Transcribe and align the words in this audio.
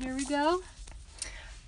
here 0.00 0.16
we 0.16 0.24
go. 0.24 0.62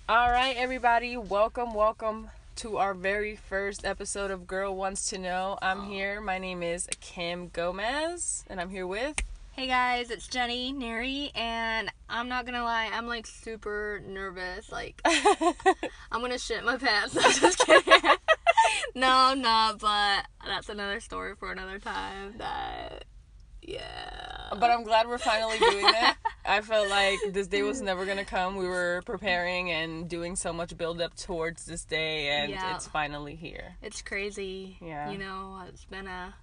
All 0.08 0.30
right, 0.30 0.56
everybody, 0.56 1.18
welcome, 1.18 1.74
welcome 1.74 2.30
to 2.56 2.78
our 2.78 2.94
very 2.94 3.36
first 3.36 3.84
episode 3.84 4.30
of 4.30 4.46
Girl 4.46 4.74
Wants 4.74 5.10
to 5.10 5.18
Know. 5.18 5.58
I'm 5.60 5.84
here. 5.84 6.18
My 6.20 6.38
name 6.38 6.62
is 6.62 6.88
Kim 7.00 7.48
Gomez, 7.48 8.44
and 8.48 8.58
I'm 8.58 8.70
here 8.70 8.86
with. 8.86 9.16
Hey 9.52 9.66
guys, 9.66 10.10
it's 10.10 10.26
Jenny 10.26 10.72
Neri, 10.72 11.30
and 11.34 11.90
I'm 12.08 12.30
not 12.30 12.46
gonna 12.46 12.64
lie, 12.64 12.88
I'm 12.90 13.06
like 13.06 13.26
super 13.26 14.02
nervous. 14.06 14.72
Like, 14.72 14.98
I'm 15.04 16.22
gonna 16.22 16.38
shit 16.38 16.64
my 16.64 16.78
pants. 16.78 17.14
I'm 17.22 17.32
just 17.32 17.58
kidding. 17.58 18.00
no, 18.94 19.08
I'm 19.08 19.42
not, 19.42 19.78
but 19.78 20.24
that's 20.46 20.70
another 20.70 21.00
story 21.00 21.34
for 21.36 21.52
another 21.52 21.78
time. 21.78 22.36
That, 22.38 23.04
yeah. 23.60 24.48
But 24.58 24.70
I'm 24.70 24.84
glad 24.84 25.06
we're 25.06 25.18
finally 25.18 25.58
doing 25.58 25.84
it. 25.86 26.16
I 26.44 26.60
felt 26.60 26.88
like 26.90 27.18
this 27.30 27.46
day 27.46 27.62
was 27.62 27.80
never 27.82 28.04
gonna 28.04 28.24
come. 28.24 28.56
We 28.56 28.66
were 28.66 29.02
preparing 29.06 29.70
and 29.70 30.08
doing 30.08 30.34
so 30.36 30.52
much 30.52 30.76
build 30.76 31.00
up 31.00 31.14
towards 31.16 31.64
this 31.66 31.84
day, 31.84 32.28
and 32.28 32.50
Yeah. 32.50 32.74
it's 32.74 32.86
finally 32.86 33.36
here. 33.36 33.76
It's 33.82 34.02
crazy. 34.02 34.76
Yeah. 34.80 35.10
You 35.10 35.18
know, 35.18 35.62
it's 35.68 35.84
been 35.84 36.06
a 36.08 36.34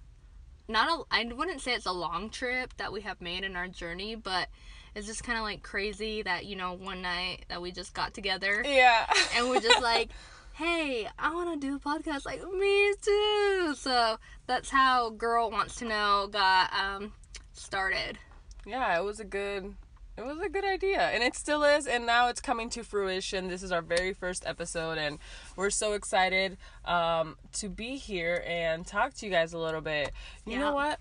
not 0.68 0.88
a 0.88 1.02
I 1.14 1.24
wouldn't 1.32 1.60
say 1.60 1.72
it's 1.74 1.86
a 1.86 1.92
long 1.92 2.30
trip 2.30 2.74
that 2.78 2.92
we 2.92 3.00
have 3.02 3.20
made 3.20 3.44
in 3.44 3.56
our 3.56 3.68
journey, 3.68 4.14
but 4.14 4.48
it's 4.94 5.06
just 5.06 5.22
kind 5.22 5.36
of 5.38 5.44
like 5.44 5.62
crazy 5.62 6.22
that, 6.22 6.46
you 6.46 6.56
know, 6.56 6.72
one 6.72 7.02
night 7.02 7.44
that 7.48 7.60
we 7.62 7.70
just 7.72 7.92
got 7.94 8.14
together 8.14 8.62
Yeah. 8.66 9.06
and 9.36 9.48
we're 9.50 9.60
just 9.60 9.82
like, 9.82 10.10
"Hey, 10.54 11.06
I 11.18 11.34
want 11.34 11.60
to 11.60 11.66
do 11.66 11.76
a 11.76 11.78
podcast 11.78 12.24
like 12.24 12.42
me 12.52 12.94
too." 13.02 13.74
So, 13.76 14.16
that's 14.46 14.70
how 14.70 15.10
Girl 15.10 15.50
Wants 15.50 15.76
to 15.76 15.84
Know 15.84 16.28
got 16.30 16.72
um 16.72 17.12
started. 17.52 18.18
yeah, 18.66 18.98
it 18.98 19.04
was 19.04 19.20
a 19.20 19.24
good 19.24 19.74
it 20.20 20.26
was 20.26 20.38
a 20.44 20.48
good 20.50 20.64
idea 20.64 21.00
and 21.00 21.22
it 21.22 21.34
still 21.34 21.64
is 21.64 21.86
and 21.86 22.04
now 22.04 22.28
it's 22.28 22.40
coming 22.42 22.68
to 22.70 22.82
fruition. 22.84 23.48
This 23.48 23.62
is 23.62 23.72
our 23.72 23.80
very 23.80 24.12
first 24.12 24.44
episode 24.46 24.98
and 24.98 25.18
we're 25.56 25.70
so 25.70 25.94
excited 25.94 26.58
um, 26.84 27.36
to 27.54 27.68
be 27.70 27.96
here 27.96 28.44
and 28.46 28.86
talk 28.86 29.14
to 29.14 29.26
you 29.26 29.32
guys 29.32 29.54
a 29.54 29.58
little 29.58 29.80
bit. 29.80 30.10
You 30.44 30.52
Yeah. 30.54 30.58
know 30.58 30.74
what? 30.74 31.00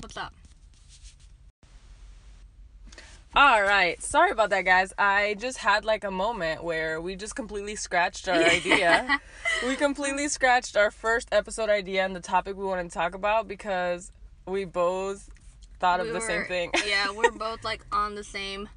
What's 0.00 0.16
up? 0.16 0.32
all 3.34 3.62
right. 3.62 4.00
Sorry 4.02 4.30
about 4.30 4.50
that 4.50 4.62
guys. 4.62 4.92
I 4.98 5.36
just 5.40 5.58
had 5.58 5.84
like 5.86 6.04
a 6.04 6.10
moment 6.10 6.62
where 6.62 7.00
we 7.00 7.16
just 7.16 7.34
completely 7.34 7.74
scratched 7.76 8.28
our 8.28 8.42
idea. 8.42 9.20
We 9.66 9.76
completely 9.76 10.28
scratched 10.28 10.76
our 10.76 10.90
first 10.90 11.28
episode 11.32 11.68
idea 11.68 12.04
and 12.04 12.14
the 12.16 12.20
topic 12.20 12.56
we 12.56 12.64
wanted 12.64 12.84
to 12.84 12.88
talk 12.90 13.14
about 13.14 13.46
because 13.48 14.10
we 14.46 14.64
both 14.64 15.28
thought 15.82 16.00
of 16.00 16.06
We 16.06 16.12
the 16.12 16.20
same 16.20 16.44
thing 16.44 16.70
yeah, 16.86 17.10
we're 17.14 17.32
both 17.32 17.64
like 17.64 17.84
on 17.92 18.14
the 18.14 18.24
same 18.24 18.68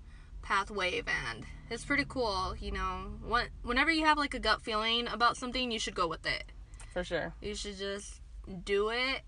path 0.41 0.69
wave 0.71 1.05
and 1.07 1.45
it's 1.69 1.85
pretty 1.85 2.05
cool, 2.07 2.55
you 2.59 2.71
know. 2.71 3.11
When, 3.27 3.47
whenever 3.63 3.91
you 3.91 4.05
have 4.05 4.17
like 4.17 4.33
a 4.33 4.39
gut 4.39 4.61
feeling 4.61 5.07
about 5.07 5.37
something, 5.37 5.71
you 5.71 5.79
should 5.79 5.95
go 5.95 6.07
with 6.07 6.25
it. 6.25 6.51
for 6.93 7.03
sure 7.03 7.33
You 7.41 7.55
should 7.55 7.77
just 7.77 8.21
do 8.63 8.89
it. 8.89 9.21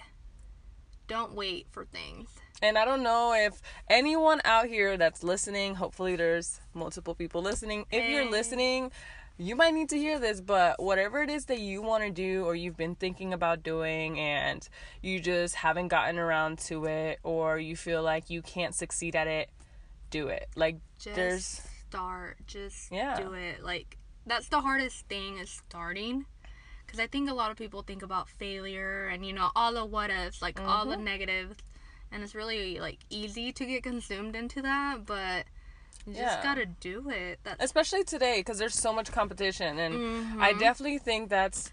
Don't 1.07 1.33
wait 1.33 1.67
for 1.71 1.85
things. 1.85 2.29
And 2.61 2.77
I 2.77 2.85
don't 2.85 3.03
know 3.03 3.33
if 3.33 3.61
anyone 3.89 4.41
out 4.43 4.65
here 4.65 4.97
that's 4.97 5.23
listening, 5.23 5.75
hopefully 5.75 6.15
there's 6.15 6.59
multiple 6.73 7.13
people 7.15 7.41
listening. 7.41 7.85
If 7.91 8.09
you're 8.09 8.29
listening, 8.29 8.91
you 9.37 9.55
might 9.55 9.73
need 9.73 9.89
to 9.89 9.97
hear 9.97 10.19
this, 10.19 10.41
but 10.41 10.81
whatever 10.81 11.21
it 11.21 11.29
is 11.29 11.45
that 11.45 11.59
you 11.59 11.81
want 11.81 12.03
to 12.03 12.09
do 12.09 12.43
or 12.45 12.55
you've 12.55 12.77
been 12.77 12.95
thinking 12.95 13.33
about 13.33 13.61
doing 13.63 14.19
and 14.19 14.67
you 15.01 15.19
just 15.19 15.55
haven't 15.55 15.89
gotten 15.89 16.17
around 16.17 16.57
to 16.59 16.85
it 16.85 17.19
or 17.23 17.59
you 17.59 17.75
feel 17.75 18.01
like 18.01 18.29
you 18.29 18.41
can't 18.41 18.73
succeed 18.73 19.15
at 19.15 19.27
it, 19.27 19.49
do 20.09 20.27
it. 20.27 20.47
Like 20.55 20.77
Just 20.99 21.15
there's 21.15 21.61
start. 21.87 22.37
Just 22.47 22.91
Yeah. 22.91 23.15
do 23.19 23.33
it. 23.33 23.63
Like 23.63 23.97
that's 24.25 24.49
the 24.49 24.61
hardest 24.61 25.05
thing 25.07 25.37
is 25.37 25.49
starting. 25.49 26.25
Because 26.85 26.99
I 26.99 27.07
think 27.07 27.29
a 27.29 27.33
lot 27.33 27.51
of 27.51 27.57
people 27.57 27.81
think 27.81 28.01
about 28.01 28.29
failure 28.29 29.07
and 29.07 29.25
you 29.25 29.33
know 29.33 29.51
all 29.55 29.73
the 29.73 29.85
what 29.85 30.09
ifs, 30.09 30.41
like 30.41 30.59
all 30.59 30.85
the 30.85 30.95
Mhm. 30.95 31.03
negatives, 31.03 31.57
and 32.11 32.23
it's 32.23 32.33
really 32.33 32.79
like 32.79 32.99
easy 33.09 33.51
to 33.51 33.65
get 33.65 33.83
consumed 33.83 34.35
into 34.35 34.61
that. 34.61 35.05
But 35.05 35.45
you 36.07 36.13
just 36.15 36.43
gotta 36.43 36.65
do 36.65 37.09
it. 37.09 37.39
That's 37.43 37.63
especially 37.63 38.03
today 38.03 38.39
because 38.39 38.57
there's 38.57 38.75
so 38.75 38.93
much 38.93 39.11
competition 39.11 39.77
and 39.79 39.95
I 40.41 40.53
Mhm. 40.53 40.59
definitely 40.59 40.99
think 40.99 41.29
that's 41.29 41.71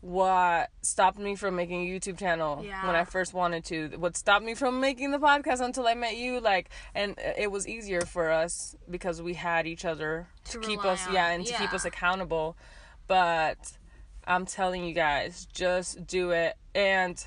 what 0.00 0.68
stopped 0.82 1.18
me 1.18 1.36
from 1.36 1.54
making 1.54 1.82
a 1.82 1.86
YouTube 1.90 2.18
channel 2.18 2.56
when 2.56 2.96
I 2.96 3.04
first 3.04 3.32
wanted 3.34 3.64
to. 3.66 3.88
What 3.98 4.16
stopped 4.16 4.44
me 4.44 4.54
from 4.54 4.80
making 4.80 5.12
the 5.12 5.18
podcast 5.18 5.60
until 5.60 5.86
I 5.86 5.94
met 5.94 6.16
you, 6.16 6.40
like, 6.40 6.70
and 6.92 7.16
it 7.38 7.52
was 7.52 7.68
easier 7.68 8.00
for 8.00 8.30
us 8.30 8.74
because 8.90 9.22
we 9.22 9.34
had 9.34 9.64
each 9.66 9.84
other 9.84 10.26
to, 10.46 10.52
To 10.52 10.58
keep 10.58 10.84
us, 10.84 11.06
on, 11.06 11.14
yeah, 11.14 11.28
and 11.28 11.46
to 11.46 11.52
keep 11.54 11.72
us 11.72 11.84
accountable. 11.84 12.56
But 13.06 13.78
I'm 14.26 14.44
telling 14.44 14.82
you 14.84 14.92
guys, 14.92 15.46
just 15.52 16.04
do 16.06 16.30
it. 16.32 16.56
And 16.74 17.24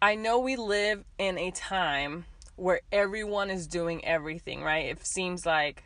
I 0.00 0.14
know 0.14 0.38
we 0.38 0.54
live 0.54 1.04
in 1.18 1.36
a 1.36 1.50
time 1.50 2.26
where 2.62 2.80
everyone 2.92 3.50
is 3.50 3.66
doing 3.66 4.04
everything, 4.04 4.62
right? 4.62 4.86
It 4.86 5.04
seems 5.04 5.44
like 5.44 5.82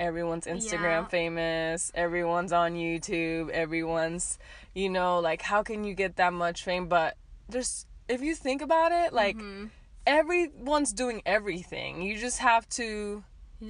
everyone's 0.00 0.46
Instagram 0.46 1.02
Yeah. 1.02 1.04
famous, 1.08 1.92
everyone's 1.94 2.52
on 2.52 2.72
YouTube, 2.74 3.50
everyone's, 3.50 4.38
you 4.74 4.88
know, 4.88 5.18
like 5.20 5.42
how 5.42 5.62
can 5.62 5.84
you 5.84 5.92
get 5.92 6.16
that 6.16 6.32
much 6.32 6.64
fame? 6.64 6.88
But 6.88 7.18
there's 7.50 7.84
if 8.08 8.22
you 8.22 8.34
think 8.34 8.62
about 8.62 8.92
it, 8.92 9.12
like 9.12 9.36
Mhm. 9.36 9.70
everyone's 10.06 10.92
doing 10.92 11.20
everything. 11.26 12.00
You 12.00 12.18
just 12.18 12.38
have 12.38 12.66
to 12.70 13.22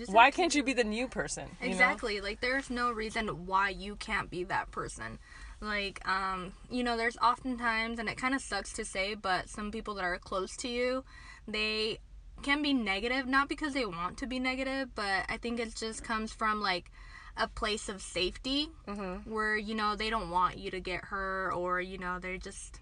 why 0.07 0.31
can't 0.31 0.55
you 0.55 0.63
be 0.63 0.73
the 0.73 0.85
new 0.85 1.09
person? 1.09 1.57
you 1.61 1.67
know? 1.67 1.73
Exactly. 1.73 2.21
Like 2.21 2.41
there's 2.41 2.71
no 2.71 2.93
reason 2.93 3.47
why 3.47 3.71
you 3.71 3.97
can't 3.97 4.31
be 4.31 4.45
that 4.45 4.71
person. 4.71 5.19
Like 5.61 6.07
um, 6.07 6.53
you 6.71 6.85
know, 6.85 6.97
there's 6.97 7.17
oftentimes 7.17 7.99
and 7.99 8.09
it 8.09 8.17
kind 8.17 8.35
of 8.35 8.41
sucks 8.41 8.73
to 8.75 8.85
say, 8.85 9.15
but 9.15 9.49
some 9.49 9.73
people 9.73 9.95
that 9.95 10.05
are 10.05 10.19
close 10.19 10.57
to 10.59 10.69
you, 10.69 11.05
they 11.49 11.99
can 12.43 12.63
be 12.63 12.73
negative 12.75 13.27
not 13.27 13.49
because 13.49 13.75
they 13.75 13.87
want 13.87 14.19
to 14.19 14.27
be 14.27 14.39
negative, 14.39 14.95
but 14.95 15.25
I 15.29 15.37
think 15.37 15.59
it 15.61 15.75
just 15.75 16.05
comes 16.05 16.33
from 16.33 16.61
like 16.61 16.91
a 17.37 17.49
place 17.49 17.89
of 17.89 18.01
safety 18.01 18.71
Mhm. 18.87 19.27
where 19.27 19.57
you 19.57 19.75
know 19.75 19.95
they 19.97 20.09
don't 20.11 20.31
want 20.31 20.57
you 20.57 20.71
to 20.71 20.81
get 20.81 21.05
hurt 21.07 21.51
or 21.53 21.81
you 21.81 21.99
know 21.99 22.19
they 22.19 22.39
just 22.39 22.81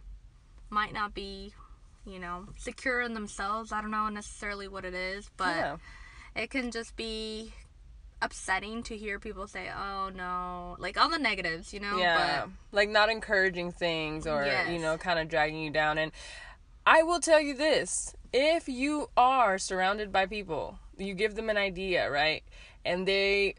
might 0.71 0.93
not 0.93 1.13
be 1.15 1.53
you 2.07 2.21
know 2.21 2.47
secure 2.57 3.01
in 3.01 3.15
themselves 3.15 3.73
i 3.73 3.81
don't 3.81 3.91
know 3.91 4.09
necessarily 4.09 4.69
what 4.69 4.85
it 4.85 4.95
is 4.95 5.29
but 5.37 5.57
Yeah. 5.57 5.77
it 6.37 6.51
can 6.51 6.71
just 6.71 6.95
be 6.95 7.53
upsetting 8.23 8.83
to 8.85 8.97
hear 8.97 9.19
people 9.19 9.47
say, 9.47 9.69
"Oh 9.71 10.09
no," 10.15 10.77
like 10.79 10.97
all 10.97 11.09
the 11.11 11.19
negatives, 11.19 11.75
you 11.75 11.81
know. 11.81 11.99
Yeah. 11.99 12.47
like 12.73 12.89
not 12.89 13.11
encouraging 13.11 13.73
things 13.73 14.27
or, 14.27 14.47
you 14.71 14.79
know, 14.79 14.97
kind 14.97 15.19
of 15.19 15.29
dragging 15.29 15.61
you 15.61 15.71
down. 15.71 15.99
And 15.99 16.11
I 16.87 17.03
will 17.03 17.21
tell 17.21 17.41
you 17.41 17.55
this 17.55 18.15
if 18.37 18.69
you 18.69 19.09
are 19.17 19.59
surrounded 19.59 20.11
by 20.13 20.27
people, 20.27 20.79
you 20.99 21.15
give 21.15 21.37
them 21.37 21.49
an 21.49 21.57
idea, 21.57 22.11
right? 22.11 22.43
And 22.85 23.07
they. 23.09 23.55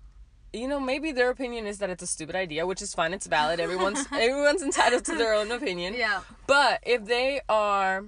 You 0.54 0.70
know, 0.70 0.80
maybe 0.80 1.12
their 1.12 1.30
opinion 1.32 1.66
is 1.68 1.80
that 1.80 1.90
it's 1.90 2.02
a 2.02 2.08
stupid 2.08 2.34
idea, 2.34 2.66
which 2.66 2.82
is 2.82 2.94
fine. 2.94 3.12
It's 3.14 3.28
valid. 3.28 3.60
Everyone's 3.60 4.06
everyone's 4.14 4.62
entitled 4.62 5.04
to 5.06 5.16
their 5.16 5.34
own 5.34 5.52
opinion. 5.52 5.96
Yeah, 5.96 6.22
But 6.48 6.80
if 6.86 7.04
they 7.04 7.42
are, 7.50 8.06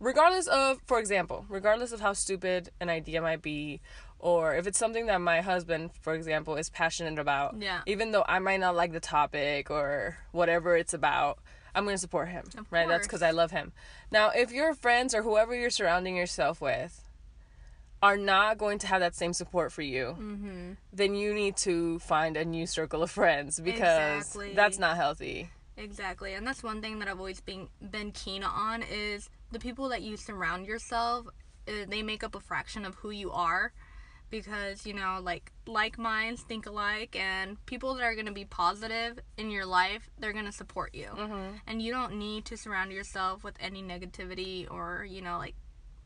regardless 0.00 0.46
of, 0.46 0.78
for 0.86 0.98
example, 0.98 1.44
regardless 1.50 1.92
of 1.92 2.00
how 2.00 2.14
stupid 2.14 2.70
an 2.80 2.88
idea 2.88 3.20
might 3.20 3.42
be, 3.42 3.82
or 4.18 4.54
if 4.54 4.66
it's 4.66 4.78
something 4.78 5.04
that 5.06 5.20
my 5.20 5.42
husband, 5.42 5.90
for 6.00 6.14
example, 6.14 6.56
is 6.56 6.70
passionate 6.70 7.18
about, 7.18 7.56
Yeah. 7.60 7.80
even 7.84 8.10
though 8.12 8.24
I 8.26 8.38
might 8.38 8.60
not 8.60 8.74
like 8.74 8.92
the 8.92 9.00
topic 9.00 9.70
or 9.70 10.16
whatever 10.30 10.74
it's 10.78 10.94
about, 10.94 11.40
I'm 11.74 11.84
going 11.84 11.94
to 11.94 12.00
support 12.00 12.28
him, 12.28 12.44
Of 12.58 12.66
right? 12.70 12.86
That's 12.88 13.06
because 13.06 13.22
I 13.22 13.30
love 13.30 13.50
him. 13.50 13.72
Now, 14.10 14.30
if 14.30 14.52
your 14.52 14.74
friends 14.74 15.14
or 15.14 15.22
whoever 15.22 15.54
you're 15.54 15.70
surrounding 15.70 16.16
yourself 16.16 16.60
with 16.60 17.08
are 18.02 18.16
not 18.16 18.58
going 18.58 18.78
to 18.80 18.86
have 18.88 19.00
that 19.00 19.14
same 19.14 19.32
support 19.32 19.72
for 19.72 19.82
you, 19.82 20.16
mm-hmm. 20.18 20.72
then 20.92 21.14
you 21.14 21.32
need 21.32 21.56
to 21.58 21.98
find 22.00 22.36
a 22.36 22.44
new 22.44 22.66
circle 22.66 23.02
of 23.02 23.10
friends 23.10 23.60
because 23.60 24.18
Exactly. 24.26 24.54
that's 24.54 24.78
not 24.78 24.96
healthy. 24.96 25.50
exactly. 25.76 26.34
And 26.34 26.46
that's 26.46 26.62
one 26.62 26.80
thing 26.82 26.98
that 26.98 27.08
I've 27.08 27.18
always 27.18 27.40
been 27.40 27.68
been 27.80 28.10
keen 28.12 28.42
on 28.42 28.82
is 28.82 29.30
the 29.52 29.58
people 29.58 29.88
that 29.90 30.02
you 30.02 30.16
surround 30.16 30.66
yourself. 30.66 31.26
Uh, 31.68 31.86
they 31.88 32.02
make 32.02 32.24
up 32.24 32.34
a 32.34 32.40
fraction 32.40 32.84
of 32.84 32.96
who 32.96 33.10
you 33.10 33.30
are. 33.30 33.72
Because 34.32 34.86
you 34.86 34.94
know, 34.94 35.20
like 35.22 35.52
like 35.66 35.98
minds 35.98 36.40
think 36.42 36.66
alike, 36.66 37.14
and 37.14 37.64
people 37.66 37.94
that 37.94 38.02
are 38.02 38.16
gonna 38.16 38.32
be 38.32 38.46
positive 38.46 39.20
in 39.36 39.50
your 39.50 39.66
life, 39.66 40.08
they're 40.18 40.32
gonna 40.32 40.50
support 40.50 40.94
you. 40.94 41.10
Mm-hmm. 41.14 41.56
and 41.66 41.82
you 41.82 41.92
don't 41.92 42.14
need 42.18 42.46
to 42.46 42.56
surround 42.56 42.90
yourself 42.92 43.44
with 43.44 43.54
any 43.60 43.82
negativity 43.82 44.66
or 44.70 45.06
you 45.08 45.20
know 45.20 45.36
like 45.36 45.54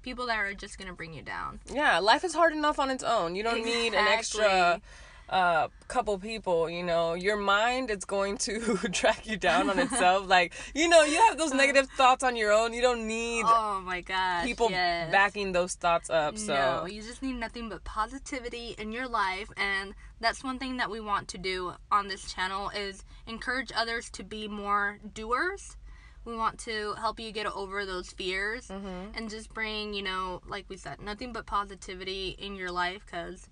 people 0.02 0.26
that 0.26 0.38
are 0.38 0.54
just 0.54 0.76
gonna 0.78 0.92
bring 0.92 1.14
you 1.14 1.22
down 1.22 1.60
Yeah, 1.72 2.00
life 2.00 2.24
is 2.24 2.34
hard 2.34 2.52
enough 2.52 2.78
on 2.78 2.90
its 2.90 3.04
own. 3.04 3.34
You 3.36 3.42
don't 3.44 3.64
need 3.64 3.94
an 3.94 4.06
extra 4.06 4.44
Exactly. 4.44 4.82
Uh 5.28 5.68
couple 5.88 6.18
people 6.18 6.68
you 6.70 6.82
know 6.82 7.14
your 7.14 7.36
mind 7.36 7.90
is 7.90 8.04
going 8.04 8.36
to 8.36 8.76
track 8.92 9.26
you 9.26 9.36
down 9.36 9.68
on 9.70 9.78
itself 9.78 10.26
like 10.36 10.52
you 10.74 10.88
know 10.88 11.02
you 11.02 11.16
have 11.16 11.38
those 11.38 11.52
negative 11.52 11.88
thoughts 11.96 12.22
on 12.22 12.36
your 12.36 12.52
own 12.52 12.72
you 12.72 12.82
don't 12.82 13.06
need 13.06 13.44
oh 13.46 13.80
my 13.84 14.00
god 14.00 14.44
people 14.44 14.70
yes. 14.70 15.10
backing 15.10 15.52
those 15.52 15.74
thoughts 15.74 16.10
up 16.10 16.36
so 16.38 16.54
no 16.54 16.86
you 16.86 17.02
just 17.02 17.22
need 17.22 17.34
nothing 17.34 17.68
but 17.68 17.82
positivity 17.84 18.74
in 18.78 18.92
your 18.92 19.08
life 19.08 19.48
and 19.56 19.94
that's 20.20 20.42
one 20.42 20.58
thing 20.58 20.76
that 20.76 20.90
we 20.90 21.00
want 21.00 21.28
to 21.28 21.38
do 21.38 21.72
on 21.90 22.08
this 22.08 22.32
channel 22.32 22.70
is 22.70 23.04
encourage 23.26 23.70
others 23.74 24.10
to 24.10 24.22
be 24.24 24.46
more 24.48 24.98
doers 25.14 25.76
we 26.24 26.36
want 26.36 26.58
to 26.58 26.94
help 26.98 27.20
you 27.20 27.30
get 27.30 27.46
over 27.46 27.84
those 27.86 28.10
fears 28.10 28.68
Mm-hmm. 28.68 29.16
and 29.16 29.30
just 29.30 29.52
bring 29.54 29.94
you 29.94 30.02
know 30.02 30.40
like 30.48 30.66
we 30.68 30.76
said 30.76 31.00
nothing 31.00 31.32
but 31.32 31.46
positivity 31.46 32.36
in 32.38 32.56
your 32.56 32.70
life 32.72 33.02
because 33.06 33.48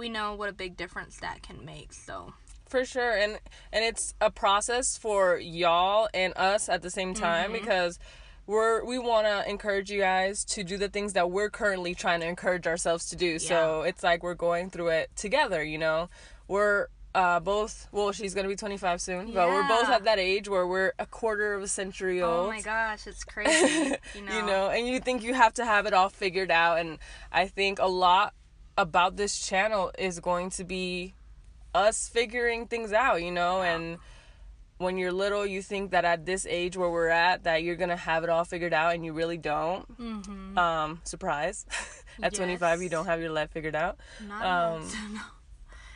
we 0.00 0.08
know 0.08 0.34
what 0.34 0.48
a 0.48 0.52
big 0.52 0.76
difference 0.76 1.18
that 1.18 1.42
can 1.42 1.64
make 1.64 1.92
so. 1.92 2.32
For 2.66 2.84
sure 2.84 3.16
and 3.16 3.38
and 3.72 3.84
it's 3.84 4.14
a 4.20 4.30
process 4.30 4.96
for 4.96 5.38
y'all 5.38 6.08
and 6.14 6.32
us 6.36 6.68
at 6.68 6.82
the 6.82 6.90
same 6.90 7.14
time 7.14 7.52
because 7.52 7.98
we're 8.46 8.84
we 8.84 8.98
want 8.98 9.26
to 9.26 9.48
encourage 9.48 9.90
you 9.90 10.00
guys 10.00 10.44
to 10.46 10.64
do 10.64 10.78
the 10.78 10.88
things 10.88 11.12
that 11.12 11.30
we're 11.30 11.50
currently 11.50 11.94
trying 11.94 12.20
to 12.20 12.26
encourage 12.26 12.66
ourselves 12.66 13.10
to 13.10 13.16
do. 13.16 13.38
So 13.38 13.82
it's 13.82 14.02
like 14.02 14.22
we're 14.22 14.34
going 14.34 14.70
through 14.70 14.88
it 14.88 15.10
together 15.16 15.62
you 15.62 15.78
know? 15.78 16.08
We're 16.48 16.88
uh 17.12 17.40
both 17.40 17.88
well 17.90 18.12
she's 18.12 18.34
gonna 18.34 18.46
be 18.46 18.54
25 18.54 19.00
soon 19.00 19.32
but 19.32 19.48
we're 19.48 19.66
both 19.66 19.88
at 19.88 20.04
that 20.04 20.20
age 20.20 20.48
where 20.48 20.64
we're 20.64 20.92
a 21.00 21.06
quarter 21.06 21.54
of 21.54 21.62
a 21.64 21.66
century 21.66 22.22
old. 22.22 22.46
oh 22.46 22.48
my 22.48 22.60
gosh 22.60 23.08
it's 23.08 23.24
crazy 23.34 23.96
you 24.14 24.22
know, 24.22 24.36
you 24.36 24.46
know, 24.46 24.70
and 24.70 24.86
you 24.86 25.00
think 25.00 25.24
you 25.24 25.34
have 25.34 25.52
to 25.54 25.64
have 25.64 25.86
it 25.86 25.92
all 25.92 26.08
figured 26.08 26.52
out. 26.52 26.78
And 26.78 26.98
I 27.32 27.48
think 27.48 27.80
a 27.80 27.88
lot 27.88 28.32
about 28.80 29.16
this 29.16 29.46
channel 29.46 29.92
is 29.98 30.20
going 30.20 30.50
to 30.50 30.64
be 30.64 31.14
us 31.74 32.08
figuring 32.08 32.66
things 32.66 32.92
out, 32.92 33.22
you 33.22 33.30
know, 33.30 33.62
and 33.62 33.98
when 34.78 34.96
you're 34.96 35.12
little, 35.12 35.44
you 35.44 35.60
think 35.60 35.90
that 35.90 36.06
at 36.06 36.24
this 36.24 36.46
age 36.48 36.76
where 36.76 36.88
we're 36.88 37.08
at, 37.08 37.44
that 37.44 37.62
you're 37.62 37.76
gonna 37.76 37.96
have 37.96 38.24
it 38.24 38.30
all 38.30 38.44
figured 38.44 38.72
out, 38.72 38.94
and 38.94 39.04
you 39.04 39.12
really 39.12 39.36
don't. 39.36 39.86
mm-hmm. 39.98 40.58
Um, 40.58 41.00
surprise! 41.04 41.66
at 42.22 42.34
25, 42.34 42.82
you 42.82 42.88
don't 42.88 43.06
have 43.06 43.20
your 43.20 43.30
life 43.30 43.50
figured 43.50 43.76
out. 43.76 43.98
Not 44.26 44.44
Um, 44.44 44.88
no. 45.14 45.20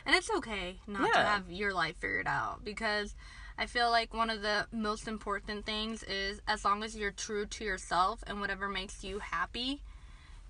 And 0.07 0.15
it's 0.15 0.31
okay 0.37 0.81
not 0.87 1.11
to 1.15 1.19
have 1.19 1.51
your 1.51 1.73
life 1.73 1.97
figured 1.97 2.27
out 2.27 2.63
because 2.63 3.15
I 3.57 3.65
feel 3.65 3.91
like 3.91 4.13
one 4.13 4.29
of 4.29 4.43
the 4.43 4.67
most 4.71 5.09
important 5.09 5.65
things 5.65 6.03
is 6.03 6.43
as 6.47 6.63
long 6.63 6.85
as 6.85 6.95
you're 6.95 7.11
true 7.11 7.47
to 7.47 7.65
yourself 7.65 8.23
and 8.27 8.39
whatever 8.39 8.69
makes 8.69 9.03
you 9.03 9.21
happy 9.21 9.83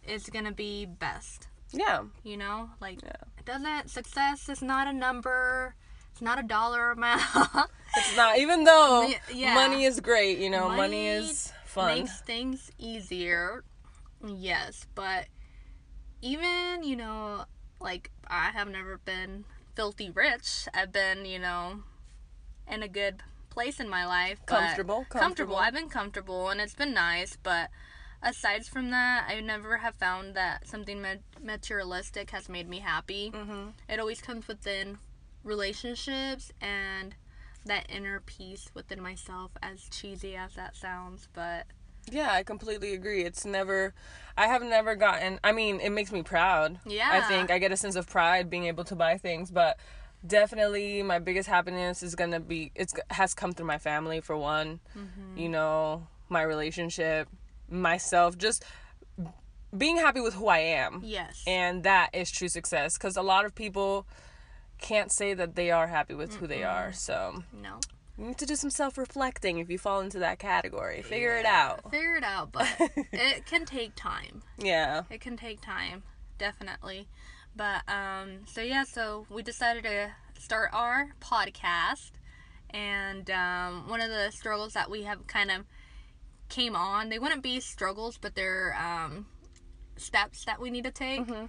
is 0.05 0.29
going 0.29 0.47
to 0.47 0.53
be 0.53 0.87
best. 0.87 1.47
Yeah, 1.77 2.05
You 2.23 2.37
know? 2.37 2.71
Like 2.81 3.03
Yeah. 3.03 3.11
it 3.39 3.45
doesn't 3.45 3.91
success 3.91 4.49
is 4.49 4.63
not 4.63 4.87
a 4.87 4.93
number. 4.93 5.75
It's 6.13 6.23
not 6.23 6.39
a 6.39 6.43
dollar 6.45 6.93
amount. 6.93 7.21
it's 7.97 8.17
not. 8.17 8.39
Even 8.39 8.63
though 8.65 9.11
yeah. 9.33 9.55
money 9.55 9.85
is 9.85 9.99
great, 10.01 10.39
you 10.39 10.49
know, 10.49 10.69
money, 10.69 10.77
Money 10.77 11.07
is 11.09 11.53
fun. 11.65 11.99
makes 12.03 12.21
things 12.21 12.71
easier. 12.79 13.65
Yes, 14.25 14.87
but 14.95 15.27
even, 16.23 16.85
you 16.85 16.97
know, 16.97 17.45
like 17.81 18.11
I 18.29 18.51
have 18.51 18.69
never 18.69 18.99
been 18.99 19.45
filthy 19.75 20.11
rich. 20.11 20.69
I've 20.73 20.93
been, 20.93 21.25
you 21.25 21.39
know, 21.41 21.83
in 22.71 22.83
a 22.83 22.89
good 22.89 23.23
place 23.51 23.81
in 23.81 23.89
my 23.89 24.07
life. 24.07 24.39
Comfortable, 24.47 25.05
Comfortable. 25.09 25.21
comfortable. 25.21 25.57
I've 25.57 25.75
been 25.75 25.89
comfortable 25.89 26.49
and 26.49 26.61
it's 26.61 26.75
been 26.75 26.95
nice, 26.95 27.37
but 27.43 27.71
aside 28.25 28.67
from 28.67 28.91
that, 28.91 29.27
I 29.29 29.41
never 29.41 29.79
have 29.79 29.95
found 29.95 30.35
that 30.35 30.67
something 30.67 31.01
ma- 31.03 31.23
materialistic 31.43 32.31
has 32.31 32.49
made 32.49 32.69
me 32.69 32.81
happy. 32.81 33.29
hmm 33.31 33.69
It 33.89 34.01
always 34.01 34.21
comes 34.21 34.49
within 34.49 34.99
relationships 35.45 36.53
and 36.61 37.15
that 37.67 37.87
inner 37.89 38.21
peace 38.21 38.71
within 38.75 39.01
myself, 39.01 39.53
as 39.63 39.89
cheesy 39.91 40.37
as 40.37 40.55
that 40.55 40.77
sounds, 40.77 41.29
but 41.33 41.65
Yeah, 42.11 42.31
I 42.33 42.43
completely 42.43 42.93
agree. 42.93 43.23
It's 43.25 43.47
never, 43.47 43.95
I 44.37 44.47
have 44.49 44.63
never 44.63 44.95
gotten, 44.95 45.41
I 45.43 45.53
mean, 45.53 45.81
it 45.81 45.91
makes 45.91 46.13
me 46.13 46.23
proud. 46.23 46.79
Yeah. 46.85 47.09
I 47.11 47.23
think 47.23 47.51
I 47.51 47.59
get 47.59 47.73
a 47.73 47.77
sense 47.79 47.97
of 47.97 48.07
pride 48.07 48.51
being 48.51 48.67
able 48.67 48.85
to 48.85 48.95
buy 48.97 49.17
things, 49.17 49.51
but 49.51 49.79
definitely 50.27 51.03
my 51.03 51.19
biggest 51.19 51.49
happiness 51.49 52.03
is 52.03 52.15
going 52.15 52.33
to 52.33 52.41
be, 52.41 52.73
it 52.75 52.93
has 53.11 53.33
come 53.33 53.53
through 53.53 53.67
my 53.67 53.79
family 53.79 54.21
for 54.21 54.37
one, 54.37 54.81
Mm-hmm. 54.99 55.39
you 55.39 55.49
know, 55.49 56.07
my 56.29 56.43
relationship, 56.43 57.29
myself, 57.69 58.39
just 58.39 58.65
being 59.77 59.97
happy 59.97 60.21
with 60.21 60.35
who 60.35 60.49
I 60.49 60.59
am. 60.59 61.01
yes. 61.05 61.43
And 61.47 61.83
that 61.85 62.11
is 62.13 62.31
true 62.31 62.49
success 62.49 62.97
because 62.97 63.17
a 63.17 63.23
lot 63.23 63.45
of 63.45 63.55
people 63.55 64.07
can't 64.79 65.11
say 65.11 65.35
that 65.35 65.55
they 65.55 65.71
are 65.71 65.87
happy 65.87 66.15
with 66.15 66.35
who 66.37 66.47
they 66.47 66.63
are. 66.63 66.93
So 66.93 67.43
no. 67.53 67.81
you 68.19 68.27
need 68.27 68.39
to 68.39 68.47
do 68.47 68.57
some 68.57 68.71
self 68.71 68.99
reflecting 68.99 69.59
if 69.59 69.71
you 69.71 69.79
fall 69.79 70.01
into 70.01 70.19
that 70.21 70.39
category. 70.39 71.03
Figure 71.03 71.37
it 71.37 71.47
out. 71.47 71.91
Figure 71.91 72.17
it 72.17 72.25
out, 72.25 72.53
but 72.53 72.69
it 73.13 73.47
can 73.47 73.65
take 73.65 73.95
time. 73.97 74.43
Yeah. 74.59 75.03
It 75.11 75.21
can 75.21 75.37
take 75.37 75.61
time, 75.61 76.03
definitely. 76.39 77.09
But 77.57 77.89
um 77.89 78.41
so 78.47 78.61
yeah, 78.61 78.85
so 78.85 79.27
we 79.31 79.43
decided 79.43 79.85
to 79.85 80.11
start 80.39 80.71
our 80.73 81.15
podcast 81.21 82.11
and 82.71 83.31
um 83.31 83.89
one 83.89 84.01
of 84.01 84.11
the 84.11 84.31
struggles 84.31 84.75
that 84.75 84.91
we 84.91 85.05
have 85.05 85.27
kind 85.27 85.51
of 85.51 85.65
came 86.55 86.77
on, 86.77 87.09
they 87.09 87.19
wouldn't 87.19 87.43
be 87.43 87.61
struggles, 87.61 88.17
but 88.19 88.35
they're 88.35 88.77
um 88.81 89.27
steps 89.97 90.45
that 90.45 90.61
we 90.61 90.71
need 90.71 90.85
to 90.85 90.91
take. 90.91 91.21
Mhm. 91.27 91.49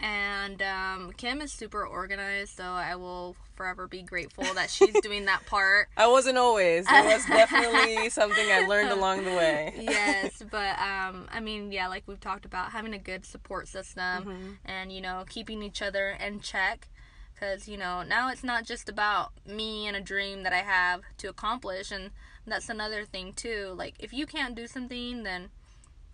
And 0.00 0.60
um, 0.60 1.12
Kim 1.16 1.40
is 1.40 1.52
super 1.52 1.86
organized, 1.86 2.56
so 2.56 2.64
I 2.64 2.96
will 2.96 3.36
forever 3.54 3.86
be 3.86 4.02
grateful 4.02 4.42
that 4.54 4.68
she's 4.68 4.92
doing 5.00 5.26
that 5.26 5.46
part. 5.46 5.88
I 5.96 6.08
wasn't 6.08 6.36
always. 6.36 6.84
It 6.90 7.04
was 7.04 7.24
definitely 7.26 8.08
something 8.20 8.50
I 8.50 8.66
learned 8.66 8.90
along 8.90 9.24
the 9.24 9.30
way. 9.30 9.72
yes, 9.80 10.42
but 10.50 10.76
um, 10.80 11.28
I 11.30 11.38
mean, 11.40 11.70
yeah, 11.70 11.86
like 11.86 12.02
we've 12.06 12.20
talked 12.20 12.44
about, 12.44 12.72
having 12.72 12.92
a 12.92 12.98
good 12.98 13.24
support 13.24 13.68
system 13.68 14.58
and 14.64 14.90
you 14.92 15.00
know 15.00 15.24
keeping 15.28 15.62
each 15.62 15.80
other 15.80 16.08
in 16.10 16.40
check, 16.40 16.88
because 17.32 17.68
you 17.68 17.76
know 17.78 18.02
now 18.02 18.30
it's 18.30 18.44
not 18.44 18.64
just 18.64 18.88
about 18.88 19.30
me 19.46 19.86
and 19.86 19.96
a 19.96 20.00
dream 20.00 20.42
that 20.42 20.52
I 20.52 20.62
have 20.62 21.02
to 21.18 21.28
accomplish, 21.28 21.92
and 21.92 22.10
that's 22.46 22.68
another 22.68 23.04
thing 23.04 23.32
too. 23.32 23.74
Like 23.76 23.94
if 23.98 24.12
you 24.12 24.26
can't 24.26 24.54
do 24.54 24.66
something, 24.66 25.22
then 25.22 25.50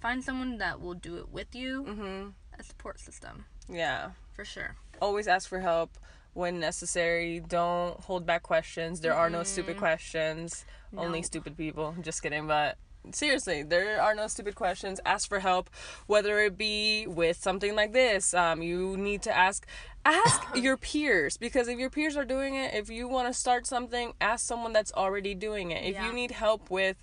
find 0.00 0.22
someone 0.24 0.58
that 0.58 0.80
will 0.80 0.94
do 0.94 1.16
it 1.16 1.28
with 1.30 1.54
you. 1.54 1.84
hmm 1.84 2.28
A 2.58 2.62
support 2.62 2.98
system 3.00 3.44
Yeah. 3.68 4.10
for 4.32 4.44
sure. 4.44 4.76
Always 5.00 5.28
ask 5.28 5.48
for 5.48 5.60
help 5.60 5.96
when 6.34 6.60
necessary. 6.60 7.40
Don't 7.40 7.98
hold 8.00 8.24
back 8.26 8.42
questions. 8.42 9.00
There 9.00 9.14
are 9.14 9.30
no 9.30 9.42
stupid 9.42 9.76
questions. 9.78 10.64
Only 10.96 11.22
stupid 11.22 11.56
people. 11.56 11.94
Just 12.00 12.22
kidding, 12.22 12.46
but 12.46 12.76
seriously, 13.12 13.62
there 13.62 14.00
are 14.00 14.14
no 14.14 14.26
stupid 14.29 14.55
questions. 14.55 15.00
Ask 15.05 15.29
for 15.29 15.41
help, 15.41 15.70
whether 16.06 16.41
it 16.41 16.56
be 16.58 17.06
with 17.06 17.37
something 17.37 17.75
like 17.75 17.93
this. 17.93 18.35
Um, 18.35 18.62
you 18.62 18.97
need 18.97 19.23
to 19.23 19.37
ask 19.37 19.67
ask 20.05 20.41
your 20.55 20.76
peers 20.76 21.37
because 21.37 21.69
if 21.69 21.79
your 21.79 21.90
peers 21.90 22.16
are 22.16 22.25
doing 22.25 22.54
it, 22.54 22.75
if 22.75 22.88
you 22.90 23.07
want 23.09 23.28
to 23.28 23.35
start 23.35 23.66
something, 23.66 24.12
ask 24.21 24.47
someone 24.47 24.73
that's 24.73 24.92
already 24.92 25.35
doing 25.35 25.71
it. 25.71 25.85
If 25.85 25.95
Yeah. 25.95 26.07
you 26.07 26.12
need 26.12 26.30
help 26.30 26.71
with 26.71 26.97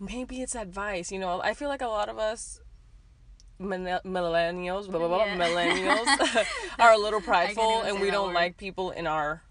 maybe 0.00 0.40
it's 0.42 0.54
advice, 0.54 1.10
you 1.12 1.18
know, 1.18 1.40
I 1.42 1.54
feel 1.54 1.68
like 1.68 1.82
a 1.82 1.86
lot 1.88 2.08
of 2.08 2.18
us 2.18 2.60
millennials, 3.60 4.88
blah, 4.90 4.98
blah, 4.98 5.08
blah, 5.08 5.24
Yeah. 5.26 5.36
millennials 5.38 6.46
are 6.78 6.92
a 6.92 6.98
little 6.98 7.20
prideful 7.20 7.82
and 7.82 8.00
we 8.00 8.10
don't 8.10 8.28
word. 8.28 8.34
like 8.34 8.56
people 8.56 8.90
in 8.90 9.06
our 9.06 9.42